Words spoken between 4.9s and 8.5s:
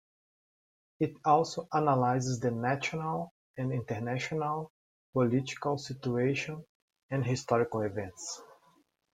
political situation and historical events.